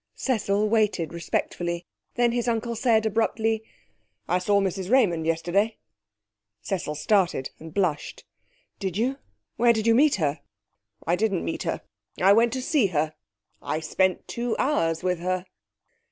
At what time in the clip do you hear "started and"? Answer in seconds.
6.95-7.71